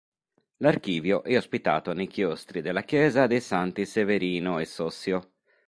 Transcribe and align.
L'Archivio 0.63 1.21
è 1.23 1.37
ospitato 1.37 1.93
nei 1.93 2.07
chiostri 2.07 2.63
della 2.63 2.81
chiesa 2.81 3.27
dei 3.27 3.39
Santi 3.39 3.85
Severino 3.85 4.57
e 4.57 4.65
Sossio. 4.65 5.33